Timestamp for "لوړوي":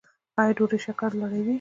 1.19-1.49